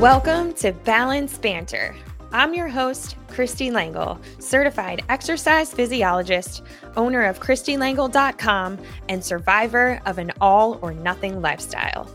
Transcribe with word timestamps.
Welcome 0.00 0.54
to 0.54 0.72
Balance 0.72 1.36
Banter. 1.36 1.94
I'm 2.32 2.54
your 2.54 2.68
host, 2.68 3.16
Kristie 3.28 3.70
Lengel, 3.70 4.18
certified 4.38 5.04
exercise 5.10 5.74
physiologist, 5.74 6.62
owner 6.96 7.22
of 7.26 7.38
KristieLengel.com, 7.38 8.78
and 9.10 9.22
survivor 9.22 10.00
of 10.06 10.16
an 10.16 10.32
all 10.40 10.78
or 10.80 10.94
nothing 10.94 11.42
lifestyle. 11.42 12.06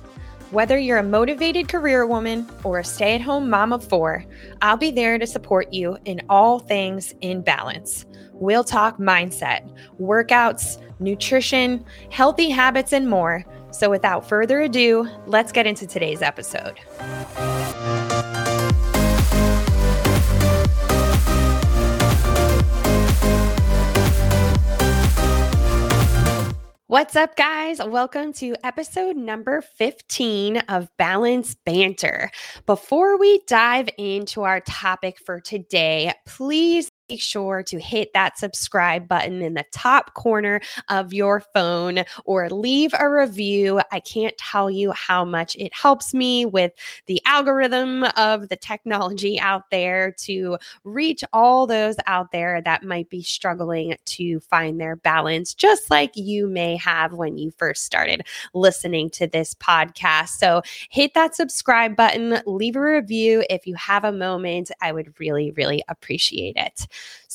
Whether 0.49 0.79
you're 0.79 0.97
a 0.97 1.03
motivated 1.03 1.67
career 1.67 2.07
woman 2.07 2.49
or 2.63 2.79
a 2.79 2.83
stay 2.83 3.13
at 3.13 3.21
home 3.21 3.51
mom 3.51 3.71
of 3.71 3.87
four, 3.87 4.25
I'll 4.63 4.77
be 4.77 4.89
there 4.89 5.19
to 5.19 5.27
support 5.27 5.71
you 5.71 5.99
in 6.05 6.23
all 6.27 6.57
things 6.57 7.13
in 7.21 7.43
balance. 7.43 8.07
We'll 8.33 8.63
talk 8.63 8.97
mindset, 8.97 9.71
workouts, 10.01 10.81
nutrition, 10.99 11.85
healthy 12.09 12.49
habits, 12.49 12.93
and 12.93 13.07
more. 13.07 13.45
So, 13.75 13.89
without 13.89 14.25
further 14.25 14.61
ado, 14.61 15.09
let's 15.25 15.51
get 15.51 15.67
into 15.67 15.85
today's 15.85 16.21
episode. 16.21 16.79
What's 26.87 27.17
up, 27.17 27.35
guys? 27.35 27.79
Welcome 27.79 28.31
to 28.33 28.55
episode 28.63 29.17
number 29.17 29.59
15 29.59 30.59
of 30.69 30.87
Balance 30.97 31.57
Banter. 31.65 32.31
Before 32.65 33.17
we 33.17 33.41
dive 33.45 33.89
into 33.97 34.43
our 34.43 34.61
topic 34.61 35.19
for 35.19 35.41
today, 35.41 36.13
please 36.25 36.89
make 37.09 37.21
sure 37.21 37.61
to 37.63 37.79
hit 37.79 38.11
that 38.13 38.37
subscribe 38.37 39.07
button 39.07 39.41
in 39.41 39.53
the 39.53 39.65
top 39.71 40.13
corner 40.13 40.59
of 40.89 41.13
your 41.13 41.39
phone 41.53 42.03
or 42.25 42.49
leave 42.49 42.93
a 42.97 43.09
review. 43.09 43.81
I 43.91 43.99
can't 43.99 44.35
tell 44.37 44.71
you 44.71 44.91
how 44.91 45.23
much 45.23 45.55
it 45.57 45.73
helps 45.73 46.13
me 46.13 46.45
with 46.45 46.71
the 47.05 47.21
algorithm 47.25 48.03
of 48.15 48.49
the 48.49 48.55
technology 48.55 49.39
out 49.39 49.69
there 49.69 50.11
to 50.19 50.57
reach 50.83 51.23
all 51.33 51.67
those 51.67 51.95
out 52.07 52.31
there 52.31 52.61
that 52.61 52.83
might 52.83 53.09
be 53.09 53.21
struggling 53.21 53.95
to 54.05 54.39
find 54.39 54.79
their 54.79 54.95
balance, 54.95 55.53
just 55.53 55.91
like 55.91 56.11
you 56.15 56.47
may 56.47 56.75
have 56.77 57.13
when 57.13 57.37
you 57.37 57.51
first 57.51 57.83
started 57.83 58.23
listening 58.53 59.09
to 59.11 59.27
this 59.27 59.53
podcast. 59.55 60.29
So 60.29 60.61
hit 60.89 61.13
that 61.13 61.35
subscribe 61.35 61.95
button, 61.95 62.41
leave 62.45 62.75
a 62.75 62.81
review 62.81 63.43
if 63.49 63.67
you 63.67 63.75
have 63.75 64.03
a 64.03 64.11
moment. 64.11 64.71
I 64.81 64.91
would 64.91 65.19
really, 65.19 65.51
really 65.51 65.83
appreciate 65.87 66.55
it. 66.57 66.87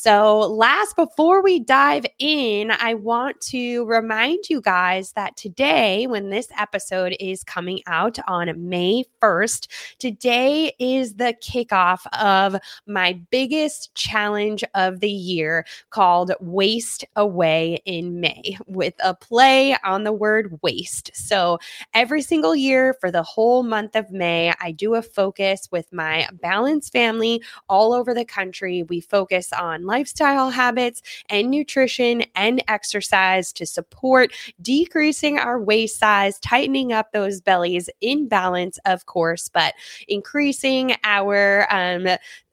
So, 0.03 0.39
last, 0.39 0.97
before 0.97 1.43
we 1.43 1.61
dive 1.61 2.07
in, 2.19 2.71
I 2.71 2.95
want 2.95 3.39
to 3.43 3.85
remind 3.85 4.49
you 4.49 4.63
guys 4.63 5.13
that 5.13 5.37
today, 5.37 6.07
when 6.07 6.31
this 6.31 6.49
episode 6.59 7.15
is 7.21 7.45
coming 7.45 7.83
out 7.87 8.19
on 8.27 8.51
May 8.67 9.05
1st, 9.21 9.69
today 9.99 10.73
is 10.79 11.17
the 11.17 11.35
kickoff 11.43 12.07
of 12.19 12.59
my 12.87 13.21
biggest 13.31 13.95
challenge 13.95 14.65
of 14.75 15.01
the 15.01 15.11
year 15.11 15.67
called 15.91 16.33
Waist 16.41 17.05
Away 17.17 17.83
in 17.85 18.21
May, 18.21 18.57
with 18.67 18.95
a 19.05 19.15
play 19.15 19.77
on 19.85 20.05
the 20.05 20.15
word 20.15 20.61
waste. 20.63 21.11
So, 21.13 21.59
every 21.93 22.23
single 22.23 22.57
year 22.57 22.95
for 23.01 23.11
the 23.11 23.23
whole 23.23 23.65
month 23.65 23.97
of 23.97 24.11
May, 24.11 24.55
I 24.63 24.71
do 24.71 24.95
a 24.95 25.03
focus 25.03 25.69
with 25.71 25.93
my 25.93 26.27
balanced 26.41 26.91
family 26.91 27.43
all 27.69 27.93
over 27.93 28.15
the 28.15 28.25
country. 28.25 28.83
We 28.85 29.03
focus 29.03 29.50
on 29.53 29.85
lifestyle 29.85 30.51
habits 30.51 31.03
and 31.29 31.51
nutrition 31.51 32.23
and 32.35 32.63
exercise 32.69 33.53
to 33.53 33.67
support 33.67 34.33
decreasing 34.61 35.39
our 35.39 35.61
waist 35.61 35.99
size, 35.99 36.39
tightening 36.41 36.93
up 36.93 37.13
those 37.13 37.41
bellies 37.41 37.89
in 38.01 38.29
balance, 38.29 38.79
of 38.85 39.07
course, 39.07 39.49
but 39.49 39.75
increasing 40.09 40.95
our 41.05 41.67
um, 41.73 42.07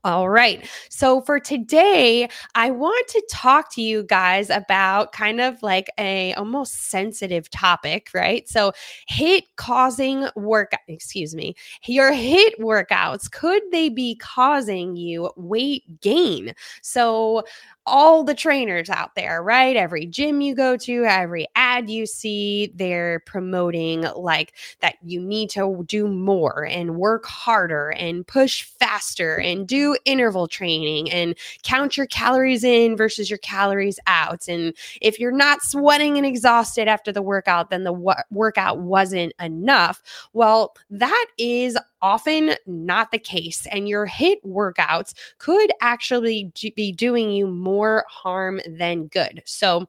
All 0.03 0.29
right. 0.29 0.67
So 0.89 1.21
for 1.21 1.39
today, 1.39 2.29
I 2.53 2.71
want 2.71 3.07
to 3.09 3.23
talk 3.29 3.71
to 3.73 3.81
you 3.81 4.03
guys 4.03 4.49
about 4.49 5.11
kind 5.11 5.41
of 5.41 5.61
like 5.63 5.89
a 5.97 6.33
almost 6.35 6.89
sensitive 6.89 7.49
topic, 7.49 8.09
right? 8.13 8.47
So 8.47 8.71
HIIT 9.09 9.43
causing 9.55 10.27
work, 10.35 10.73
excuse 10.87 11.33
me, 11.35 11.55
your 11.85 12.11
HIIT 12.11 12.59
workouts, 12.59 13.29
could 13.31 13.63
they 13.71 13.89
be 13.89 14.15
causing 14.15 14.95
you 14.95 15.31
weight 15.35 15.83
gain? 16.01 16.53
So 16.81 17.43
all 17.87 18.23
the 18.23 18.33
trainers 18.33 18.89
out 18.89 19.13
there, 19.15 19.43
right? 19.43 19.75
Every 19.75 20.07
gym 20.07 20.41
you 20.41 20.55
go 20.55 20.75
to, 20.77 21.05
every 21.05 21.47
ad 21.55 21.87
you 21.89 22.07
see, 22.07 22.71
they're 22.75 23.19
promoting 23.27 24.01
like 24.15 24.53
that 24.81 24.95
you 25.03 25.21
need 25.21 25.51
to 25.51 25.83
do 25.87 26.07
more 26.07 26.65
and 26.65 26.95
work 26.95 27.25
harder 27.25 27.91
and 27.91 28.25
push 28.25 28.63
faster 28.63 29.35
and 29.35 29.67
do 29.67 29.84
interval 30.05 30.47
training 30.47 31.11
and 31.11 31.35
count 31.63 31.97
your 31.97 32.07
calories 32.07 32.63
in 32.63 32.95
versus 32.95 33.29
your 33.29 33.39
calories 33.39 33.99
out. 34.07 34.47
And 34.47 34.73
if 35.01 35.19
you're 35.19 35.31
not 35.31 35.61
sweating 35.61 36.17
and 36.17 36.25
exhausted 36.25 36.87
after 36.87 37.11
the 37.11 37.21
workout, 37.21 37.69
then 37.69 37.83
the 37.83 38.15
workout 38.31 38.79
wasn't 38.79 39.33
enough. 39.39 40.01
Well, 40.33 40.75
that 40.89 41.25
is 41.37 41.77
often 42.01 42.55
not 42.65 43.11
the 43.11 43.19
case. 43.19 43.65
And 43.71 43.89
your 43.89 44.07
HIIT 44.07 44.37
workouts 44.45 45.13
could 45.37 45.71
actually 45.81 46.51
be 46.75 46.91
doing 46.91 47.31
you 47.31 47.47
more 47.47 48.05
harm 48.09 48.61
than 48.67 49.07
good. 49.07 49.41
So, 49.45 49.87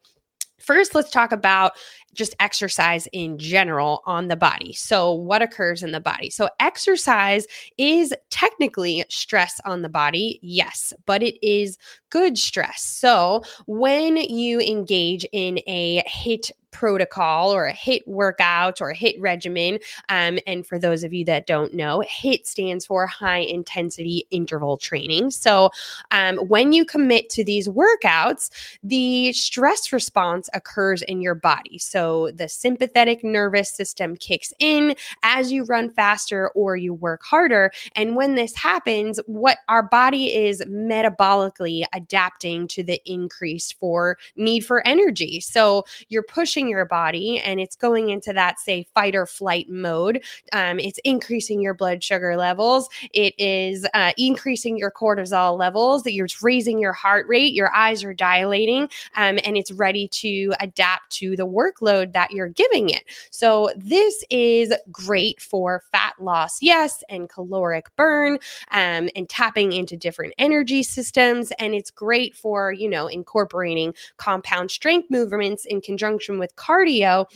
first, 0.59 0.95
let's 0.95 1.11
talk 1.11 1.33
about 1.33 1.73
just 2.15 2.35
exercise 2.41 3.07
in 3.13 3.39
general 3.39 4.03
on 4.07 4.29
the 4.29 4.37
body. 4.37 4.73
So, 4.73 5.13
what 5.13 5.43
occurs 5.43 5.83
in 5.83 5.93
the 5.93 6.01
body? 6.01 6.31
So, 6.31 6.49
exercise 6.61 7.47
is 7.79 8.15
technically 8.31 9.05
stress 9.09 9.61
on 9.65 9.83
the 9.83 9.89
body, 9.89 10.39
yes, 10.43 10.93
but 11.05 11.23
it 11.23 11.39
is 11.47 11.79
good 12.11 12.39
stress. 12.39 12.83
So, 12.83 13.43
when 13.67 14.17
you 14.17 14.61
engage 14.61 15.27
in 15.33 15.59
a 15.67 16.03
HIIT 16.09 16.51
protocol 16.77 17.55
or 17.55 17.67
a 17.67 17.73
HIIT 17.73 18.07
workout 18.07 18.83
or 18.83 18.91
a 18.91 18.95
HIIT 18.95 19.17
regimen. 19.19 19.79
Um, 20.11 20.39
and 20.47 20.67
for 20.67 20.79
those 20.79 21.05
of 21.05 21.15
you 21.15 21.25
that 21.25 21.47
don't 21.47 21.73
know, 21.73 22.05
HIIT 22.07 22.47
stands 22.47 22.85
for 22.85 23.07
high 23.07 23.39
intensity 23.39 24.27
interval 24.31 24.77
training. 24.77 25.31
So 25.31 25.71
um, 26.11 26.37
when 26.37 26.73
you 26.73 26.85
commit 26.85 27.31
to 27.31 27.43
these 27.43 27.67
workouts, 27.67 28.51
the 28.83 29.33
stress 29.33 29.91
response 29.91 30.51
occurs 30.53 31.01
in 31.01 31.23
your 31.23 31.35
body. 31.35 31.79
So 31.79 32.31
the 32.35 32.47
sympathetic 32.47 33.25
nervous 33.25 33.71
system 33.71 34.15
kicks 34.15 34.53
in 34.59 34.97
as 35.23 35.51
you 35.51 35.65
run 35.65 35.89
faster 35.89 36.51
or 36.51 36.77
you 36.77 36.93
work 36.93 37.23
harder. 37.23 37.73
And 37.95 38.17
when 38.17 38.35
this 38.35 38.55
happens, 38.55 39.19
what 39.27 39.59
our 39.69 39.83
body 39.83 40.35
is 40.35 40.61
metabolically 40.69 41.85
adapting 41.95 42.69
to 42.69 42.83
the 42.83 43.01
increase 43.11 43.73
for 43.73 44.19
need 44.37 44.61
for 44.61 44.87
energy. 44.87 45.41
So 45.41 45.87
you're 46.11 46.23
pushing 46.23 46.66
your 46.69 46.85
body 46.85 47.39
and 47.39 47.61
it's 47.61 47.77
going 47.77 48.11
into 48.11 48.33
that, 48.33 48.59
say, 48.59 48.87
fight 48.95 49.15
or 49.15 49.27
flight 49.27 49.69
mode. 49.69 50.23
Um, 50.53 50.79
it's 50.79 50.99
increasing 51.05 51.61
your 51.61 51.75
blood 51.75 52.03
sugar 52.03 52.37
levels. 52.37 52.89
It 53.13 53.35
is 53.39 53.87
uh, 53.95 54.13
increasing 54.17 54.77
your 54.77 54.91
cortisol 54.91 55.59
levels, 55.59 56.03
that 56.03 56.13
you're 56.13 56.29
raising 56.43 56.79
your 56.79 56.93
heart 56.93 57.27
rate, 57.29 57.53
your 57.53 57.75
eyes 57.75 58.05
are 58.05 58.15
dilating, 58.15 58.85
um, 59.17 59.39
and 59.45 59.57
it's 59.57 59.71
ready 59.71 60.09
to 60.09 60.53
adapt 60.61 61.11
to 61.11 61.37
the 61.37 61.47
workload 61.47 62.13
that 62.13 62.31
you're 62.33 62.49
giving 62.49 62.91
it. 62.91 63.05
So, 63.31 63.71
this 63.77 64.25
is 64.31 64.73
great 64.91 65.41
for 65.41 65.83
fat 65.93 66.15
loss, 66.19 66.63
yes, 66.63 67.03
and 67.09 67.29
caloric 67.29 67.95
burn 67.97 68.39
um, 68.71 69.09
and 69.15 69.29
tapping 69.29 69.73
into 69.73 69.97
different 69.97 70.35
energy 70.39 70.83
systems. 70.83 71.53
And 71.59 71.75
it's 71.75 71.91
great 71.91 72.35
for, 72.35 72.73
you 72.73 72.89
know, 72.89 73.07
incorporating 73.07 73.95
compound 74.17 74.71
strength 74.71 75.11
movements 75.11 75.65
in 75.65 75.81
conjunction 75.81 76.39
with 76.39 76.56
cardio 76.57 77.27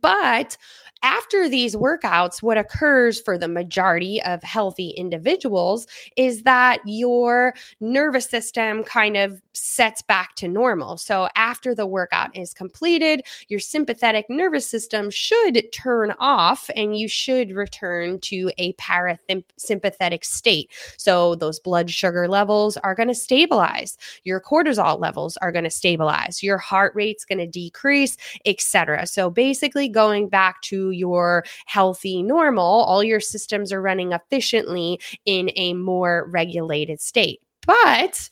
But 0.00 0.56
after 1.02 1.48
these 1.48 1.76
workouts, 1.76 2.42
what 2.42 2.58
occurs 2.58 3.20
for 3.20 3.38
the 3.38 3.48
majority 3.48 4.20
of 4.22 4.42
healthy 4.42 4.90
individuals 4.90 5.86
is 6.16 6.42
that 6.42 6.80
your 6.84 7.54
nervous 7.80 8.26
system 8.28 8.82
kind 8.82 9.16
of 9.16 9.40
sets 9.56 10.02
back 10.02 10.34
to 10.36 10.48
normal. 10.48 10.96
So, 10.98 11.28
after 11.34 11.74
the 11.74 11.86
workout 11.86 12.36
is 12.36 12.52
completed, 12.52 13.22
your 13.48 13.60
sympathetic 13.60 14.26
nervous 14.28 14.68
system 14.68 15.10
should 15.10 15.72
turn 15.72 16.14
off 16.18 16.68
and 16.76 16.98
you 16.98 17.08
should 17.08 17.52
return 17.52 18.20
to 18.20 18.50
a 18.58 18.74
parasympathetic 18.74 20.24
state. 20.24 20.70
So, 20.96 21.34
those 21.34 21.58
blood 21.58 21.90
sugar 21.90 22.28
levels 22.28 22.76
are 22.78 22.94
going 22.94 23.08
to 23.08 23.14
stabilize, 23.14 23.96
your 24.24 24.40
cortisol 24.40 25.00
levels 25.00 25.36
are 25.38 25.52
going 25.52 25.64
to 25.64 25.70
stabilize, 25.70 26.42
your 26.42 26.58
heart 26.58 26.94
rate's 26.94 27.24
going 27.24 27.38
to 27.38 27.46
decrease, 27.46 28.16
etc. 28.44 29.06
So, 29.06 29.30
basically, 29.30 29.88
going 29.88 30.28
back 30.28 30.60
to 30.62 30.90
your 30.90 31.44
healthy 31.66 32.22
normal, 32.22 32.64
all 32.64 33.02
your 33.02 33.20
systems 33.20 33.72
are 33.72 33.82
running 33.82 34.12
efficiently 34.12 35.00
in 35.24 35.50
a 35.56 35.74
more 35.74 36.28
regulated 36.30 37.00
state. 37.00 37.40
But 37.66 38.30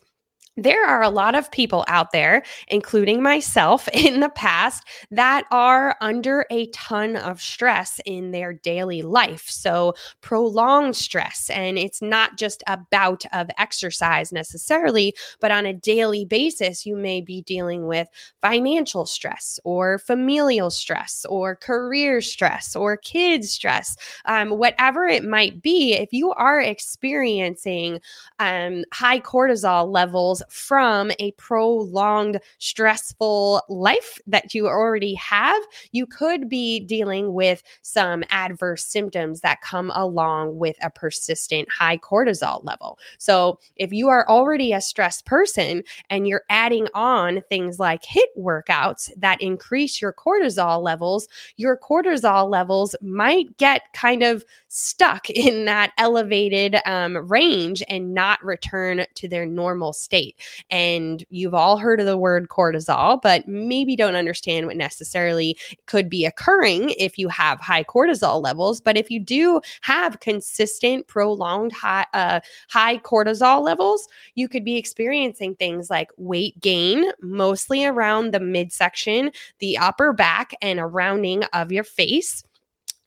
there 0.57 0.87
are 0.87 1.03
a 1.03 1.11
lot 1.11 1.35
of 1.35 1.51
people 1.51 1.85
out 1.89 2.13
there, 2.13 2.43
including 2.69 3.23
myself 3.23 3.89
in 3.93 4.21
the 4.21 4.29
past, 4.29 4.85
that 5.11 5.45
are 5.51 5.97
under 6.01 6.47
a 6.51 6.67
ton 6.69 7.17
of 7.17 7.41
stress 7.41 8.01
in 8.07 8.31
their 8.31 8.53
daily 8.53 9.03
life. 9.03 9.49
So, 9.49 9.95
prolonged 10.21 10.97
stress. 10.97 11.51
And 11.51 11.79
it's 11.79 12.01
not 12.01 12.37
just 12.37 12.63
a 12.67 12.79
bout 12.91 13.25
of 13.33 13.51
exercise 13.59 14.33
necessarily, 14.33 15.15
but 15.41 15.51
on 15.51 15.67
a 15.67 15.73
daily 15.73 16.25
basis, 16.25 16.87
you 16.87 16.97
may 16.97 17.21
be 17.21 17.43
dealing 17.43 17.87
with 17.87 18.09
financial 18.41 19.07
stress 19.07 19.59
or 19.65 19.99
familial 19.99 20.71
stress 20.71 21.27
or 21.29 21.57
career 21.57 22.21
stress 22.21 22.77
or 22.77 22.97
kids 22.97 23.51
stress, 23.51 23.97
um, 24.27 24.51
whatever 24.51 25.07
it 25.07 25.25
might 25.25 25.63
be. 25.63 25.95
If 25.95 26.13
you 26.13 26.33
are 26.33 26.61
experiencing 26.61 28.01
um, 28.39 28.85
high 28.93 29.21
cortisol 29.21 29.91
levels, 29.91 30.43
from 30.49 31.11
a 31.19 31.33
prolonged 31.33 32.41
stressful 32.59 33.63
life 33.69 34.19
that 34.27 34.55
you 34.55 34.67
already 34.67 35.15
have, 35.15 35.63
you 35.93 36.07
could 36.07 36.49
be 36.49 36.81
dealing 36.81 37.35
with 37.35 37.63
some 37.83 38.25
adverse 38.31 38.85
symptoms 38.85 39.41
that 39.41 39.61
come 39.61 39.91
along 39.95 40.59
with 40.59 40.77
a 40.83 40.91
persistent 40.91 41.69
high 41.71 41.99
cortisol 41.99 42.65
level. 42.65 42.99
So, 43.19 43.59
if 43.77 43.93
you 43.93 44.09
are 44.09 44.29
already 44.29 44.73
a 44.73 44.81
stressed 44.81 45.27
person 45.27 45.83
and 46.11 46.27
you're 46.27 46.45
adding 46.51 46.89
on 46.95 47.43
things 47.49 47.79
like 47.79 48.03
HIIT 48.03 48.39
workouts 48.39 49.11
that 49.17 49.41
increase 49.41 50.01
your 50.01 50.13
cortisol 50.13 50.83
levels, 50.83 51.29
your 51.57 51.77
cortisol 51.77 52.49
levels 52.51 52.95
might 53.01 53.57
get 53.59 53.93
kind 53.93 54.23
of 54.23 54.45
stuck 54.75 55.31
in 55.31 55.67
that 55.67 55.93
elevated 55.99 56.77
um, 56.85 57.17
range 57.29 57.81
and 57.89 58.13
not 58.13 58.45
return 58.45 59.07
to 59.15 59.29
their 59.29 59.47
normal 59.47 59.93
state. 59.93 60.37
And 60.69 61.25
you've 61.31 61.55
all 61.55 61.77
heard 61.77 62.01
of 62.01 62.07
the 62.07 62.19
word 62.19 62.49
cortisol, 62.49 63.21
but 63.23 63.47
maybe 63.47 63.95
don't 63.95 64.17
understand 64.17 64.67
what 64.67 64.77
necessarily 64.77 65.57
could 65.87 66.11
be 66.11 66.27
occurring 66.27 66.91
if 66.99 67.19
you 67.19 67.29
have 67.29 67.61
high 67.61 67.85
cortisol 67.85 68.43
levels. 68.43 68.81
But 68.81 68.97
if 68.97 69.13
you 69.13 69.21
do 69.21 69.61
have 69.83 70.19
consistent, 70.19 71.07
prolonged 71.07 71.71
high, 71.71 72.07
uh, 72.13 72.41
high 72.69 72.99
cortisol 72.99 73.63
levels, 73.63 74.09
you 74.35 74.49
could 74.49 74.65
be 74.65 74.77
experiencing 74.77 75.55
things 75.55 75.89
like 75.89 76.11
weight 76.17 76.61
gain, 76.61 77.13
mostly 77.23 77.87
around 77.87 78.33
the 78.33 78.41
midsection, 78.41 79.31
the 79.61 79.79
upper 79.79 80.13
back, 80.13 80.53
and 80.61 80.81
a 80.81 80.87
rounding 80.87 81.45
of 81.53 81.71
your 81.71 81.85
face 81.85 82.43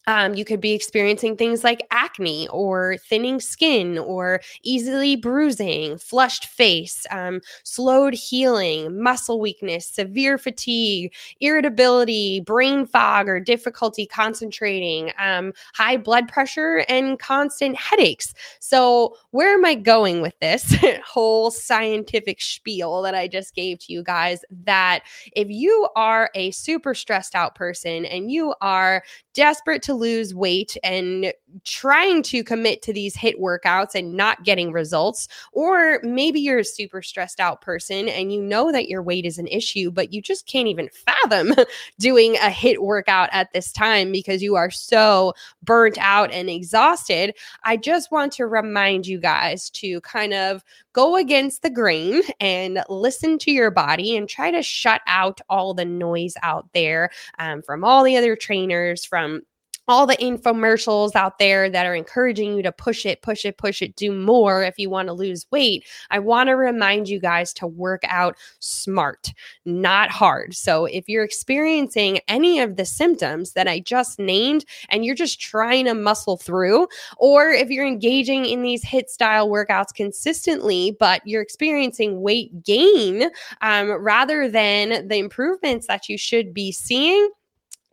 um, 0.07 0.33
you 0.33 0.45
could 0.45 0.62
be 0.62 0.71
experiencing 0.71 1.36
things 1.36 1.63
like 1.63 1.86
acne 1.92 2.48
or 2.48 2.98
thinning 2.98 3.42
skin 3.42 3.98
or 3.98 4.42
easily 4.63 5.18
bruising, 5.18 5.98
flushed 5.98 6.45
face, 6.45 7.06
um, 7.12 7.42
slowed 7.63 8.13
healing, 8.13 9.01
muscle 9.01 9.39
weakness, 9.39 9.86
severe 9.86 10.38
fatigue, 10.38 11.13
irritability, 11.42 12.39
brain 12.39 12.86
fog 12.86 13.27
or 13.27 13.39
difficulty 13.42 14.06
concentrating, 14.06 15.12
um, 15.19 15.51
high 15.74 15.98
blood 15.98 16.30
pressure, 16.30 16.86
and 16.88 17.19
constant 17.19 17.75
headaches. 17.75 18.33
So, 18.59 19.18
where 19.31 19.54
am 19.54 19.65
I 19.65 19.75
going 19.75 20.21
with 20.21 20.39
this 20.39 20.74
whole 21.06 21.51
scientific 21.51 22.42
spiel 22.42 23.01
that 23.01 23.13
I 23.13 23.27
just 23.27 23.54
gave 23.54 23.80
to 23.80 23.94
you 23.94 24.04
guys? 24.04 24.39
That 24.63 25.01
if 25.36 25.50
you 25.50 25.89
are 25.98 26.30
a 26.33 26.51
super 26.51 26.94
stressed 26.94 27.36
out 27.36 27.56
person 27.56 28.06
and 28.06 28.31
you 28.31 28.54
are 28.62 29.04
desperate 29.33 29.81
to 29.83 29.94
lose 29.97 30.33
weight 30.33 30.77
and 30.83 31.33
trying 31.63 32.23
to 32.23 32.44
commit 32.44 32.81
to 32.83 32.94
these 32.94 33.15
HIIT 33.15 33.39
workouts 33.39 33.95
and 33.95 34.13
not 34.13 34.44
getting 34.44 34.71
results, 34.71 35.27
or 35.51 35.99
maybe 36.03 36.39
you're 36.39 36.59
a 36.59 36.65
super 36.65 37.01
stressed 37.01 37.39
out 37.39 37.61
person 37.61 38.07
and 38.09 38.31
you 38.31 38.41
know 38.41 38.71
that 38.71 38.88
your 38.88 39.01
weight 39.01 39.25
is 39.25 39.38
an 39.38 39.47
issue, 39.47 39.91
but 39.91 40.13
you 40.13 40.21
just 40.21 40.45
can't 40.47 40.67
even 40.67 40.89
fathom 40.89 41.53
doing 41.99 42.35
a 42.35 42.49
HIIT 42.49 42.79
workout 42.79 43.29
at 43.31 43.51
this 43.53 43.71
time 43.71 44.11
because 44.11 44.41
you 44.41 44.55
are 44.55 44.71
so 44.71 45.33
burnt 45.63 45.97
out 45.99 46.31
and 46.31 46.49
exhausted. 46.49 47.35
I 47.63 47.77
just 47.77 48.11
want 48.11 48.33
to 48.33 48.47
remind 48.47 49.07
you 49.07 49.19
guys 49.19 49.69
to 49.71 50.01
kind 50.01 50.33
of 50.33 50.63
go 50.94 51.15
against 51.15 51.61
the 51.61 51.69
grain 51.69 52.21
and 52.39 52.83
listen 52.89 53.38
to 53.38 53.51
your 53.51 53.71
body 53.71 54.17
and 54.17 54.27
try 54.27 54.51
to 54.51 54.63
shut 54.63 55.01
out 55.07 55.39
all 55.49 55.73
the 55.73 55.85
noise 55.85 56.33
out 56.41 56.67
there 56.73 57.11
um, 57.39 57.61
from 57.61 57.83
all 57.83 58.03
the 58.03 58.17
other 58.17 58.35
trainers, 58.35 59.05
from 59.05 59.41
all 59.88 60.06
the 60.06 60.18
infomercials 60.18 61.16
out 61.16 61.39
there 61.39 61.69
that 61.69 61.86
are 61.86 61.95
encouraging 61.95 62.56
you 62.56 62.63
to 62.63 62.72
push 62.72 63.06
it, 63.06 63.22
push 63.22 63.45
it, 63.45 63.57
push 63.57 63.81
it, 63.81 63.95
do 63.95 64.12
more 64.12 64.63
if 64.63 64.78
you 64.78 64.89
want 64.89 65.07
to 65.07 65.13
lose 65.13 65.45
weight. 65.51 65.86
I 66.10 66.19
want 66.19 66.48
to 66.48 66.54
remind 66.54 67.07
you 67.07 67.19
guys 67.19 67.54
to 67.54 67.68
work 67.68 68.01
out 68.07 68.36
smart, 68.60 69.34
not 69.66 70.10
hard. 70.10 70.56
So 70.56 70.86
if 70.86 71.07
you're 71.07 71.24
experiencing 71.24 72.19
any 72.28 72.60
of 72.60 72.75
the 72.75 72.86
symptoms 72.86 73.54
that 73.54 73.68
I 73.68 73.80
just 73.80 74.19
named 74.19 74.66
and 74.89 75.06
you're 75.06 75.16
just 75.16 75.39
trying 75.39 75.86
to 75.86 75.94
muscle 75.94 76.38
through, 76.38 76.88
or 77.18 77.50
if 77.50 77.69
you're 77.69 77.88
engaging 77.88 78.45
in 78.45 78.62
these 78.62 78.83
HIIT 78.83 79.10
style 79.10 79.50
workouts 79.50 79.94
consistently, 79.94 80.95
but 81.00 81.22
you're 81.25 81.42
experiencing 81.42 82.21
weight 82.21 82.64
gain 82.64 83.30
um, 83.61 83.92
rather 83.92 84.50
than 84.50 85.07
the 85.07 85.18
improvements 85.18 85.88
that 85.88 86.09
you 86.09 86.18
should 86.18 86.54
be 86.54 86.71
seeing, 86.71 87.30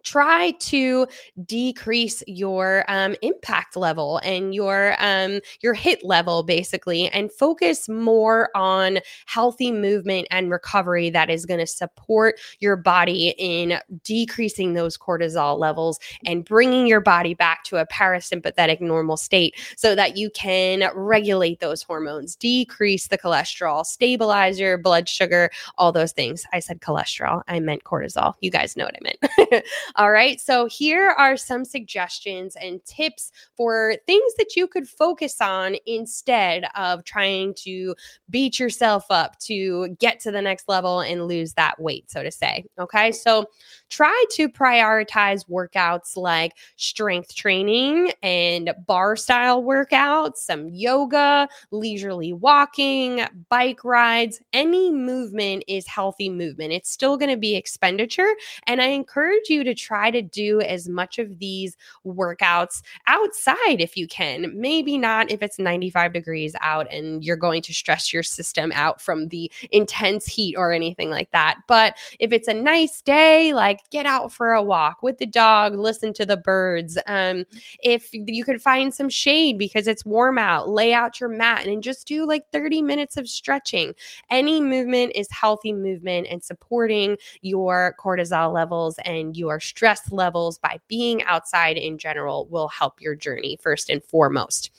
try 0.05 0.53
to 0.61 1.07
decrease 1.45 2.23
your 2.27 2.85
um, 2.89 3.17
impact 3.23 3.77
level 3.77 4.21
and 4.23 4.55
your 4.55 4.95
um, 4.99 5.41
your 5.61 5.75
HIIT 5.75 5.99
level 6.05 6.43
basically 6.43 7.09
and 7.09 7.33
focus 7.33 7.89
more 7.89 8.51
on 8.55 8.99
healthy 9.27 9.73
movement 9.73 10.29
and 10.31 10.51
recovery 10.51 11.11
that 11.11 11.31
is 11.31 11.47
going 11.47 11.61
to 11.61 11.67
support 11.67 12.39
your 12.61 12.77
body 12.77 13.35
in 13.39 13.79
decreasing 14.05 14.75
those 14.75 14.97
cortisol 14.97 15.59
levels 15.59 15.99
and 16.27 16.45
bringing 16.45 16.87
your 16.87 17.01
body 17.01 17.35
back 17.35 17.65
to 17.65 17.79
a 17.79 17.87
parasympathetic 17.87 18.81
normal 18.81 19.17
state 19.17 19.55
so 19.77 19.95
that 19.95 20.17
you 20.17 20.31
can 20.31 20.91
regulate 20.95 21.61
those 21.61 21.83
hormones 21.83 22.37
decrease 22.37 23.09
the 23.09 23.19
cholesterol 23.19 23.85
stabilize 23.85 24.61
your 24.61 24.77
blood 24.77 25.09
sugar 25.09 25.51
all 25.79 25.93
those 25.93 26.13
things. 26.13 26.45
I 26.53 26.61
said 26.61 26.81
cholesterol 26.81 27.43
i 27.49 27.59
meant 27.59 27.85
cortisol. 27.85 28.35
You 28.41 28.51
guys 28.51 28.77
know 28.77 28.85
what 28.85 28.97
i 28.97 29.01
meant 29.03 29.65
All 29.97 30.11
right. 30.11 30.41
So 30.41 30.67
here 30.67 31.11
are 31.11 31.37
some 31.37 31.65
suggestions 31.65 32.57
and 32.57 32.85
tips 32.85 33.31
for 33.57 33.95
things 34.07 34.35
that 34.39 34.57
you 34.57 34.67
could 34.67 34.89
focus 34.89 35.41
on 35.41 35.77
instead 35.87 36.65
of 36.75 37.05
trying 37.05 37.55
to 37.59 37.95
beat 38.29 38.59
yourself 38.59 39.05
up 39.11 39.39
to 39.41 39.89
get 40.01 40.19
to 40.21 40.33
the 40.33 40.43
next 40.43 40.69
level 40.69 41.01
and 41.01 41.29
lose 41.29 41.55
that 41.55 41.81
weight, 41.81 42.11
so 42.11 42.25
to 42.25 42.31
say. 42.33 42.65
Okay. 42.79 43.13
So 43.13 43.47
try 43.95 44.25
to 44.29 44.49
prioritize 44.49 45.49
workouts 45.49 46.17
like 46.17 46.57
strength 46.75 47.33
training 47.33 48.11
and 48.25 48.75
bar 48.89 49.15
style 49.15 49.63
workouts, 49.63 50.39
some 50.39 50.69
yoga, 50.69 51.49
leisurely 51.71 52.33
walking, 52.33 53.25
bike 53.49 53.85
rides. 53.85 54.41
Any 54.53 54.91
movement 54.91 55.63
is 55.69 55.87
healthy 55.87 56.29
movement. 56.29 56.73
It's 56.73 56.91
still 56.91 57.17
going 57.17 57.31
to 57.31 57.37
be 57.37 57.55
expenditure. 57.55 58.35
And 58.67 58.83
I 58.83 58.87
encourage 58.87 59.49
you 59.49 59.63
to 59.63 59.75
try 59.75 60.11
to 60.11 60.23
do 60.23 60.61
as 60.61 60.89
much 60.89 61.21
of 61.21 61.39
these 61.39 61.77
workouts 62.05 62.83
outside 63.07 63.81
if 63.81 63.97
you 63.97 64.09
can. 64.09 64.61
Maybe 64.61 64.99
not 64.99 65.31
if 65.31 65.41
it's 65.41 65.61
95 65.61 66.13
degrees 66.13 66.57
out 66.63 66.93
and 66.93 67.25
you're 67.25 67.37
going 67.37 67.63
to 67.63 67.73
stress 67.73 68.13
your 68.13 68.25
system 68.25 68.73
out 68.75 69.01
from 69.01 69.29
the 69.29 69.53
intense 69.71 70.27
heat 70.27 70.57
or 70.57 70.73
anything 70.73 71.11
like 71.11 71.31
that. 71.31 71.59
But 71.69 71.97
if 72.19 72.33
it's 72.33 72.49
a 72.49 72.55
nice 72.55 73.01
day, 73.01 73.55
like 73.55 73.84
get 73.91 74.07
out 74.07 74.33
for 74.33 74.53
a 74.53 74.63
walk 74.63 75.03
with 75.03 75.19
the 75.19 75.27
dog, 75.27 75.75
listen 75.77 76.13
to 76.15 76.27
the 76.27 76.37
birds. 76.37 76.99
Um, 77.07 77.45
if 77.83 78.11
you 78.13 78.45
could 78.45 78.63
find 78.63 78.93
some 78.93 79.09
shade 79.09 79.59
because 79.59 79.87
it's 79.87 80.05
warm 80.05 80.39
out, 80.39 80.69
lay 80.69 80.93
out 80.93 81.21
your 81.21 81.29
mat 81.29 81.67
and 81.67 81.83
just 81.83 82.07
do 82.07 82.27
like 82.27 82.45
30 82.53 82.83
minutes 82.83 83.17
of 83.17 83.29
stretching. 83.29 83.95
Any 84.31 84.61
movement 84.61 85.13
is 85.15 85.29
healthy 85.31 85.73
movement 85.73 86.27
and 86.31 86.43
supporting 86.43 87.17
your 87.43 87.95
cortisol 87.99 88.53
levels 88.53 88.97
and 89.05 89.37
your 89.37 89.61
stress 89.61 90.11
levels 90.13 90.59
by 90.59 90.79
being 90.89 91.23
outside 91.25 91.77
in 91.77 91.99
general 91.99 92.47
will 92.47 92.69
help 92.69 93.01
your 93.01 93.15
journey 93.15 93.59
first 93.63 93.91
and 93.91 94.03
foremost. 94.03 94.71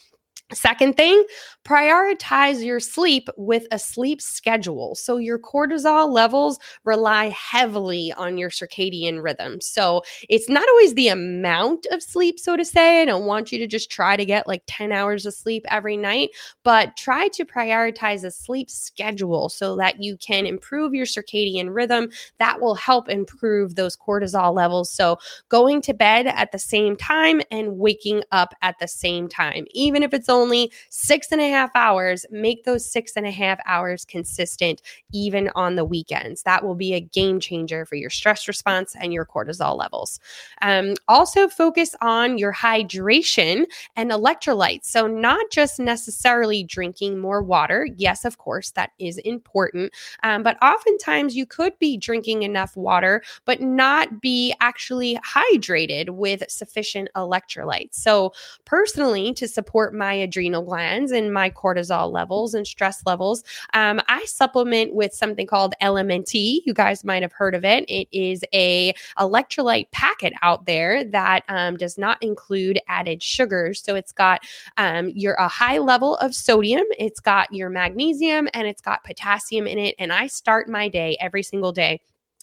Second 0.53 0.95
thing, 0.95 1.25
prioritize 1.65 2.63
your 2.63 2.79
sleep 2.79 3.29
with 3.35 3.65
a 3.71 3.79
sleep 3.79 4.21
schedule. 4.21 4.93
So 4.93 5.17
your 5.17 5.39
cortisol 5.39 6.11
levels 6.11 6.59
rely 6.83 7.29
heavily 7.29 8.13
on 8.13 8.37
your 8.37 8.51
circadian 8.51 9.23
rhythm. 9.23 9.59
So 9.59 10.03
it's 10.29 10.47
not 10.47 10.67
always 10.69 10.93
the 10.93 11.07
amount 11.07 11.87
of 11.89 12.03
sleep, 12.03 12.39
so 12.39 12.55
to 12.55 12.63
say. 12.63 13.01
I 13.01 13.05
don't 13.05 13.25
want 13.25 13.51
you 13.51 13.57
to 13.57 13.65
just 13.65 13.89
try 13.89 14.15
to 14.15 14.23
get 14.23 14.47
like 14.47 14.61
10 14.67 14.91
hours 14.91 15.25
of 15.25 15.33
sleep 15.33 15.65
every 15.67 15.97
night, 15.97 16.29
but 16.63 16.95
try 16.95 17.27
to 17.29 17.43
prioritize 17.43 18.23
a 18.23 18.29
sleep 18.29 18.69
schedule 18.69 19.49
so 19.49 19.75
that 19.77 20.03
you 20.03 20.15
can 20.17 20.45
improve 20.45 20.93
your 20.93 21.07
circadian 21.07 21.73
rhythm. 21.73 22.09
That 22.37 22.61
will 22.61 22.75
help 22.75 23.09
improve 23.09 23.73
those 23.73 23.97
cortisol 23.97 24.53
levels. 24.53 24.91
So 24.91 25.17
going 25.49 25.81
to 25.81 25.93
bed 25.95 26.27
at 26.27 26.51
the 26.51 26.59
same 26.59 26.95
time 26.95 27.41
and 27.49 27.79
waking 27.79 28.21
up 28.31 28.53
at 28.61 28.75
the 28.79 28.87
same 28.87 29.27
time, 29.27 29.65
even 29.71 30.03
if 30.03 30.13
it's 30.13 30.29
only 30.35 30.71
six 30.89 31.31
and 31.31 31.41
a 31.41 31.49
half 31.49 31.71
hours, 31.75 32.25
make 32.29 32.63
those 32.65 32.89
six 32.89 33.13
and 33.15 33.25
a 33.25 33.31
half 33.31 33.59
hours 33.65 34.05
consistent, 34.05 34.81
even 35.13 35.49
on 35.55 35.75
the 35.75 35.85
weekends. 35.85 36.43
That 36.43 36.63
will 36.63 36.75
be 36.75 36.93
a 36.93 36.99
game 36.99 37.39
changer 37.39 37.85
for 37.85 37.95
your 37.95 38.09
stress 38.09 38.47
response 38.47 38.95
and 38.99 39.13
your 39.13 39.25
cortisol 39.25 39.77
levels. 39.77 40.19
Um, 40.61 40.95
also, 41.07 41.47
focus 41.47 41.95
on 42.01 42.37
your 42.37 42.53
hydration 42.53 43.65
and 43.95 44.11
electrolytes. 44.11 44.85
So, 44.85 45.07
not 45.07 45.45
just 45.51 45.79
necessarily 45.79 46.63
drinking 46.63 47.19
more 47.19 47.41
water. 47.41 47.87
Yes, 47.95 48.25
of 48.25 48.37
course, 48.37 48.71
that 48.71 48.91
is 48.99 49.17
important. 49.19 49.93
Um, 50.23 50.43
but 50.43 50.61
oftentimes, 50.61 51.35
you 51.35 51.45
could 51.45 51.77
be 51.79 51.97
drinking 51.97 52.43
enough 52.43 52.75
water, 52.75 53.23
but 53.45 53.61
not 53.61 54.21
be 54.21 54.53
actually 54.59 55.17
hydrated 55.25 56.09
with 56.09 56.43
sufficient 56.49 57.09
electrolytes. 57.15 57.95
So, 57.95 58.33
personally, 58.65 59.33
to 59.35 59.47
support 59.47 59.93
my 59.93 60.13
adrenal 60.25 60.63
glands 60.63 61.11
and 61.11 61.33
my 61.33 61.49
cortisol 61.49 62.11
levels 62.11 62.53
and 62.53 62.67
stress 62.67 63.05
levels. 63.05 63.43
Um, 63.73 64.01
I 64.07 64.25
supplement 64.25 64.93
with 64.93 65.13
something 65.13 65.47
called 65.47 65.73
LMNT. 65.81 66.61
You 66.65 66.73
guys 66.73 67.03
might 67.03 67.21
have 67.21 67.31
heard 67.31 67.55
of 67.55 67.63
it. 67.63 67.85
It 67.87 68.07
is 68.11 68.43
a 68.53 68.93
electrolyte 69.17 69.91
packet 69.91 70.33
out 70.41 70.65
there 70.65 71.03
that 71.05 71.43
um, 71.47 71.77
does 71.77 71.97
not 71.97 72.21
include 72.21 72.79
added 72.87 73.23
sugars. 73.23 73.81
So 73.81 73.95
it's 73.95 74.11
got 74.11 74.43
um, 74.77 75.09
your 75.09 75.35
a 75.35 75.47
high 75.47 75.77
level 75.77 76.17
of 76.17 76.35
sodium. 76.35 76.85
It's 76.97 77.19
got 77.19 77.53
your 77.53 77.69
magnesium 77.69 78.49
and 78.53 78.67
it's 78.67 78.81
got 78.81 79.03
potassium 79.03 79.67
in 79.67 79.77
it. 79.77 79.95
And 79.99 80.11
I 80.11 80.27
start 80.27 80.67
my 80.67 80.89
day 80.89 81.17
every 81.21 81.43
single 81.43 81.71
day 81.71 82.01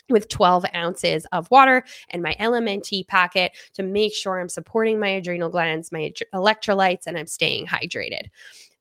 with 0.08 0.28
12 0.28 0.64
ounces 0.74 1.26
of 1.32 1.50
water 1.50 1.84
and 2.10 2.22
my 2.22 2.36
LMNT 2.38 3.06
packet 3.06 3.52
to 3.74 3.82
make 3.82 4.14
sure 4.14 4.40
I'm 4.40 4.48
supporting 4.48 4.98
my 4.98 5.08
adrenal 5.08 5.48
glands, 5.48 5.92
my 5.92 6.12
electrolytes, 6.34 7.06
and 7.06 7.18
I'm 7.18 7.26
staying 7.26 7.66
hydrated. 7.66 8.28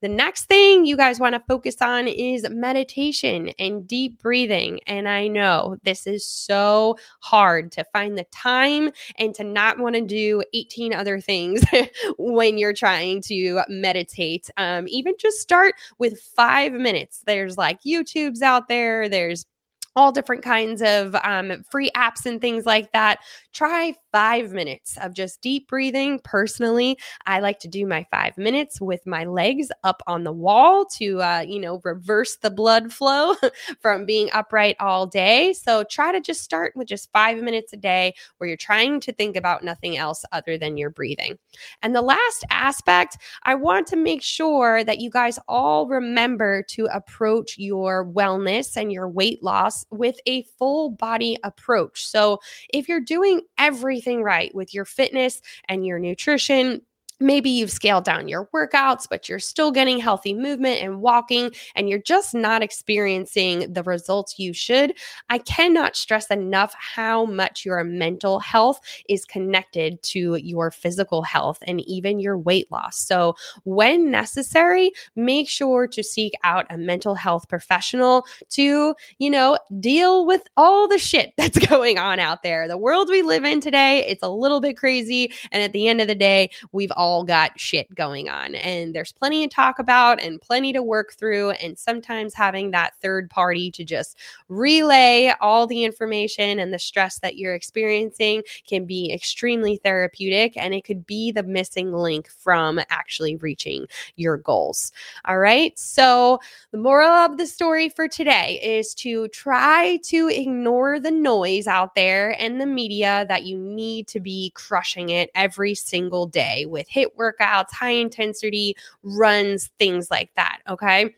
The 0.01 0.09
next 0.09 0.45
thing 0.45 0.83
you 0.83 0.97
guys 0.97 1.19
want 1.19 1.35
to 1.35 1.43
focus 1.47 1.79
on 1.79 2.07
is 2.07 2.49
meditation 2.49 3.51
and 3.59 3.87
deep 3.87 4.19
breathing. 4.19 4.79
And 4.87 5.07
I 5.07 5.27
know 5.27 5.77
this 5.83 6.07
is 6.07 6.25
so 6.25 6.97
hard 7.19 7.71
to 7.73 7.83
find 7.93 8.17
the 8.17 8.25
time 8.31 8.89
and 9.17 9.35
to 9.35 9.43
not 9.43 9.77
want 9.77 9.93
to 9.93 10.01
do 10.01 10.43
18 10.55 10.95
other 10.95 11.21
things 11.21 11.63
when 12.17 12.57
you're 12.57 12.73
trying 12.73 13.21
to 13.23 13.61
meditate. 13.69 14.49
Um, 14.57 14.87
even 14.87 15.13
just 15.19 15.39
start 15.39 15.75
with 15.99 16.19
five 16.19 16.73
minutes. 16.73 17.21
There's 17.27 17.55
like 17.55 17.83
YouTube's 17.83 18.41
out 18.41 18.69
there, 18.69 19.07
there's 19.07 19.45
all 19.95 20.11
different 20.11 20.43
kinds 20.43 20.81
of 20.81 21.15
um, 21.23 21.63
free 21.69 21.91
apps 21.95 22.25
and 22.25 22.39
things 22.39 22.65
like 22.65 22.91
that. 22.93 23.19
Try 23.53 23.95
five 24.13 24.51
minutes 24.51 24.97
of 25.01 25.13
just 25.13 25.41
deep 25.41 25.67
breathing. 25.67 26.19
Personally, 26.23 26.97
I 27.25 27.39
like 27.41 27.59
to 27.59 27.67
do 27.67 27.85
my 27.85 28.05
five 28.09 28.37
minutes 28.37 28.79
with 28.79 29.05
my 29.05 29.25
legs 29.25 29.69
up 29.83 30.01
on 30.07 30.23
the 30.23 30.31
wall 30.31 30.85
to, 30.97 31.21
uh, 31.21 31.43
you 31.45 31.59
know, 31.59 31.81
reverse 31.83 32.37
the 32.37 32.49
blood 32.49 32.93
flow 32.93 33.35
from 33.81 34.05
being 34.05 34.29
upright 34.33 34.77
all 34.79 35.05
day. 35.05 35.53
So 35.53 35.83
try 35.83 36.11
to 36.11 36.21
just 36.21 36.43
start 36.43 36.73
with 36.75 36.87
just 36.87 37.11
five 37.11 37.41
minutes 37.41 37.73
a 37.73 37.77
day 37.77 38.13
where 38.37 38.47
you're 38.47 38.57
trying 38.57 39.01
to 39.01 39.11
think 39.11 39.35
about 39.35 39.63
nothing 39.63 39.97
else 39.97 40.23
other 40.31 40.57
than 40.57 40.77
your 40.77 40.89
breathing. 40.89 41.37
And 41.81 41.93
the 41.93 42.01
last 42.01 42.45
aspect, 42.49 43.17
I 43.43 43.55
want 43.55 43.87
to 43.87 43.95
make 43.97 44.21
sure 44.21 44.83
that 44.83 44.99
you 44.99 45.09
guys 45.09 45.39
all 45.47 45.87
remember 45.87 46.63
to 46.69 46.85
approach 46.85 47.57
your 47.57 48.05
wellness 48.05 48.77
and 48.77 48.91
your 48.91 49.09
weight 49.09 49.43
loss 49.43 49.85
with 49.91 50.17
a 50.25 50.43
full 50.57 50.91
body 50.91 51.37
approach. 51.43 52.05
So, 52.05 52.39
if 52.69 52.87
you're 52.87 53.01
doing 53.01 53.40
everything 53.57 54.23
right 54.23 54.53
with 54.53 54.73
your 54.73 54.85
fitness 54.85 55.41
and 55.67 55.85
your 55.85 55.99
nutrition, 55.99 56.81
maybe 57.21 57.49
you've 57.49 57.71
scaled 57.71 58.03
down 58.03 58.27
your 58.27 58.47
workouts, 58.53 59.07
but 59.09 59.29
you're 59.29 59.39
still 59.39 59.71
getting 59.71 59.99
healthy 59.99 60.33
movement 60.33 60.81
and 60.81 61.01
walking, 61.01 61.51
and 61.75 61.89
you're 61.89 61.99
just 61.99 62.33
not 62.33 62.63
experiencing 62.63 63.71
the 63.71 63.83
results 63.83 64.39
you 64.39 64.53
should. 64.53 64.93
I 65.29 65.37
cannot 65.37 65.95
stress 65.95 66.27
enough 66.27 66.73
how 66.77 67.25
much 67.25 67.65
your 67.65 67.83
mental 67.83 68.39
health 68.39 68.79
is 69.07 69.25
connected 69.25 70.01
to 70.03 70.35
your 70.35 70.71
physical 70.71 71.21
health 71.21 71.59
and 71.67 71.81
even 71.81 72.19
your 72.19 72.37
weight 72.37 72.71
loss. 72.71 72.97
So, 72.97 73.35
when 73.63 74.11
necessary, 74.11 74.91
make 75.15 75.47
sure 75.47 75.87
to 75.87 76.03
seek 76.03 76.33
out 76.43 76.65
a 76.69 76.77
mental 76.77 77.15
health 77.15 77.47
professional 77.47 78.25
to, 78.51 78.95
you 79.19 79.29
know, 79.29 79.57
deal 79.79 80.25
with 80.25 80.43
all 80.57 80.87
the 80.87 80.97
shit 80.97 81.33
that's 81.37 81.57
going 81.57 81.97
on 81.97 82.19
out 82.19 82.43
there. 82.43 82.67
The 82.67 82.77
world 82.77 83.09
we 83.09 83.21
live 83.21 83.43
in 83.45 83.61
today, 83.61 84.05
it's 84.07 84.23
a 84.23 84.29
little 84.29 84.59
bit 84.59 84.77
crazy. 84.77 85.31
And 85.51 85.61
at 85.61 85.73
the 85.73 85.87
end 85.87 86.01
of 86.01 86.07
the 86.07 86.15
day, 86.15 86.49
we've 86.71 86.91
all 86.91 87.10
all 87.11 87.25
got 87.25 87.59
shit 87.59 87.93
going 87.93 88.29
on 88.29 88.55
and 88.55 88.95
there's 88.95 89.11
plenty 89.11 89.45
to 89.45 89.53
talk 89.53 89.79
about 89.79 90.21
and 90.21 90.39
plenty 90.39 90.71
to 90.71 90.81
work 90.81 91.11
through. 91.13 91.49
And 91.51 91.77
sometimes 91.77 92.33
having 92.33 92.71
that 92.71 92.93
third 93.01 93.29
party 93.29 93.69
to 93.71 93.83
just 93.83 94.17
relay 94.47 95.33
all 95.41 95.67
the 95.67 95.83
information 95.83 96.57
and 96.57 96.73
the 96.73 96.79
stress 96.79 97.19
that 97.19 97.35
you're 97.35 97.53
experiencing 97.53 98.43
can 98.65 98.85
be 98.85 99.11
extremely 99.11 99.75
therapeutic 99.75 100.55
and 100.55 100.73
it 100.73 100.85
could 100.85 101.05
be 101.05 101.33
the 101.33 101.43
missing 101.43 101.91
link 101.91 102.29
from 102.29 102.79
actually 102.89 103.35
reaching 103.35 103.87
your 104.15 104.37
goals. 104.37 104.93
All 105.25 105.37
right. 105.37 105.77
So, 105.77 106.39
the 106.71 106.77
moral 106.77 107.09
of 107.09 107.37
the 107.37 107.45
story 107.45 107.89
for 107.89 108.07
today 108.07 108.57
is 108.63 108.93
to 108.95 109.27
try 109.29 109.99
to 110.05 110.29
ignore 110.29 110.97
the 110.97 111.11
noise 111.11 111.67
out 111.67 111.95
there 111.95 112.41
and 112.41 112.61
the 112.61 112.65
media 112.65 113.25
that 113.27 113.43
you 113.43 113.57
need 113.57 114.07
to 114.07 114.21
be 114.21 114.53
crushing 114.55 115.09
it 115.09 115.29
every 115.35 115.75
single 115.75 116.25
day 116.25 116.65
with 116.65 116.87
HIIT 117.01 117.15
workouts, 117.19 117.71
high 117.71 117.91
intensity 117.91 118.75
runs, 119.03 119.69
things 119.79 120.09
like 120.11 120.31
that. 120.35 120.59
Okay 120.67 121.15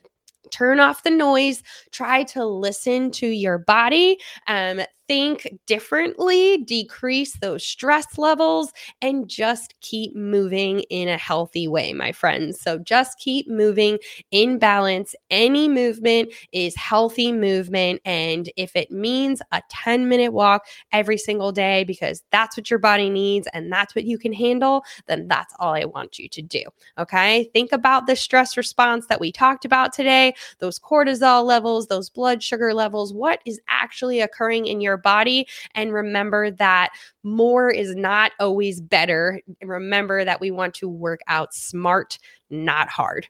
turn 0.51 0.79
off 0.79 1.03
the 1.03 1.09
noise 1.09 1.63
try 1.91 2.21
to 2.21 2.45
listen 2.45 3.09
to 3.09 3.25
your 3.27 3.57
body 3.57 4.19
um, 4.47 4.81
think 5.07 5.47
differently, 5.65 6.57
decrease 6.57 7.37
those 7.39 7.65
stress 7.65 8.17
levels, 8.17 8.71
and 9.01 9.27
just 9.27 9.73
keep 9.81 10.15
moving 10.15 10.81
in 10.89 11.07
a 11.07 11.17
healthy 11.17 11.67
way, 11.67 11.93
my 11.93 12.11
friends. 12.11 12.59
So 12.59 12.77
just 12.79 13.19
keep 13.19 13.47
moving 13.49 13.99
in 14.31 14.59
balance. 14.59 15.15
Any 15.29 15.67
movement 15.67 16.31
is 16.51 16.75
healthy 16.75 17.31
movement. 17.31 18.01
And 18.05 18.49
if 18.55 18.75
it 18.75 18.91
means 18.91 19.41
a 19.51 19.61
10 19.69 20.07
minute 20.07 20.33
walk 20.33 20.65
every 20.91 21.17
single 21.17 21.51
day, 21.51 21.83
because 21.83 22.23
that's 22.31 22.57
what 22.57 22.69
your 22.69 22.79
body 22.79 23.09
needs 23.09 23.47
and 23.53 23.71
that's 23.71 23.95
what 23.95 24.05
you 24.05 24.17
can 24.17 24.33
handle, 24.33 24.83
then 25.07 25.27
that's 25.27 25.53
all 25.59 25.73
I 25.73 25.85
want 25.85 26.19
you 26.19 26.29
to 26.29 26.41
do. 26.41 26.63
Okay. 26.97 27.49
Think 27.53 27.71
about 27.71 28.07
the 28.07 28.15
stress 28.15 28.57
response 28.57 29.07
that 29.07 29.19
we 29.19 29.31
talked 29.31 29.65
about 29.65 29.93
today, 29.93 30.33
those 30.59 30.79
cortisol 30.79 31.43
levels, 31.43 31.87
those 31.87 32.09
blood 32.09 32.41
sugar 32.41 32.73
levels, 32.73 33.13
what 33.13 33.41
is 33.45 33.59
actually 33.67 34.21
occurring 34.21 34.65
in 34.65 34.81
your 34.81 34.92
body. 34.97 35.47
And 35.75 35.93
remember 35.93 36.51
that 36.51 36.89
more 37.23 37.69
is 37.69 37.95
not 37.95 38.31
always 38.39 38.81
better. 38.81 39.41
Remember 39.61 40.25
that 40.25 40.41
we 40.41 40.51
want 40.51 40.73
to 40.75 40.89
work 40.89 41.21
out 41.27 41.53
smart, 41.53 42.17
not 42.49 42.89
hard. 42.89 43.27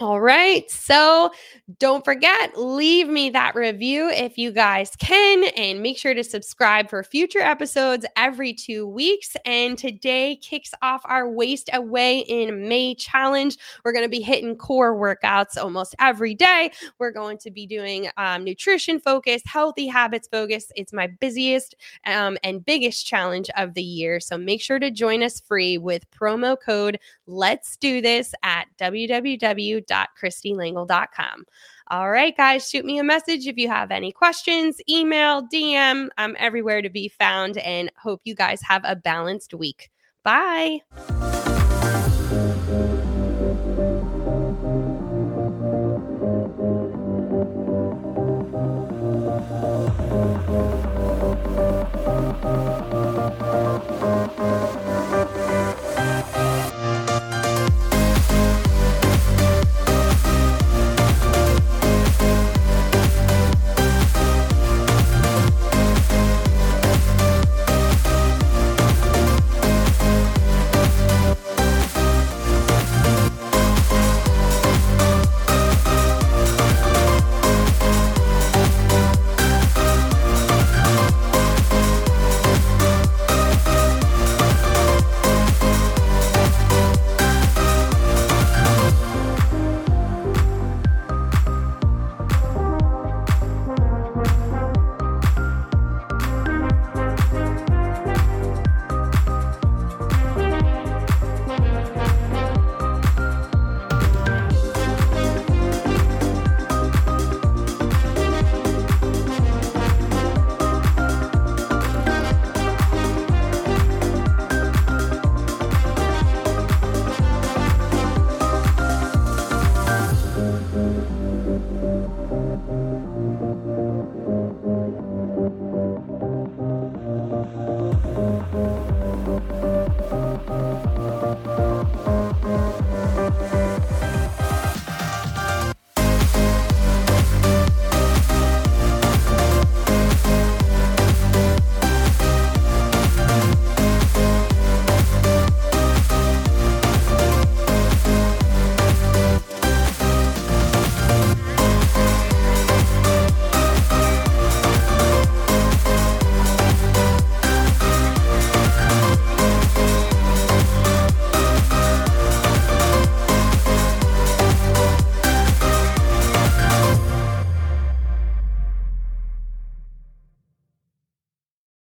All 0.00 0.18
right. 0.18 0.68
So 0.70 1.30
don't 1.78 2.02
forget, 2.06 2.58
leave 2.58 3.06
me 3.06 3.28
that 3.30 3.54
review 3.54 4.08
if 4.08 4.38
you 4.38 4.50
guys 4.50 4.96
can, 4.96 5.44
and 5.58 5.82
make 5.82 5.98
sure 5.98 6.14
to 6.14 6.24
subscribe 6.24 6.88
for 6.88 7.02
future 7.02 7.40
episodes 7.40 8.06
every 8.16 8.54
two 8.54 8.86
weeks. 8.86 9.36
And 9.44 9.76
today 9.76 10.36
kicks 10.36 10.72
off 10.80 11.02
our 11.04 11.28
Waist 11.28 11.68
Away 11.74 12.20
in 12.20 12.66
May 12.66 12.94
challenge. 12.94 13.58
We're 13.84 13.92
going 13.92 14.06
to 14.06 14.08
be 14.08 14.22
hitting 14.22 14.56
core 14.56 14.96
workouts 14.96 15.58
almost 15.62 15.94
every 15.98 16.34
day. 16.34 16.72
We're 16.98 17.12
going 17.12 17.36
to 17.36 17.50
be 17.50 17.66
doing 17.66 18.08
um, 18.16 18.42
nutrition 18.42 19.00
focused, 19.00 19.46
healthy 19.46 19.86
habits 19.86 20.28
focused. 20.28 20.72
It's 20.76 20.94
my 20.94 21.08
busiest 21.08 21.74
um, 22.06 22.38
and 22.42 22.64
biggest 22.64 23.06
challenge 23.06 23.50
of 23.54 23.74
the 23.74 23.82
year. 23.82 24.18
So 24.18 24.38
make 24.38 24.62
sure 24.62 24.78
to 24.78 24.90
join 24.90 25.22
us 25.22 25.40
free 25.40 25.76
with 25.76 26.10
promo 26.10 26.56
code 26.58 26.98
Let's 27.26 27.76
Do 27.76 28.00
This 28.00 28.32
at 28.42 28.66
www 28.80 29.89
www.kristielengel.com. 29.90 31.44
All 31.88 32.10
right, 32.10 32.36
guys, 32.36 32.68
shoot 32.68 32.84
me 32.84 32.98
a 32.98 33.04
message 33.04 33.46
if 33.46 33.56
you 33.56 33.68
have 33.68 33.90
any 33.90 34.12
questions, 34.12 34.76
email, 34.88 35.42
DM. 35.42 36.08
I'm 36.16 36.36
everywhere 36.38 36.82
to 36.82 36.90
be 36.90 37.08
found 37.08 37.58
and 37.58 37.90
hope 38.00 38.20
you 38.24 38.34
guys 38.34 38.60
have 38.62 38.82
a 38.84 38.96
balanced 38.96 39.54
week. 39.54 39.90
Bye. 40.22 40.80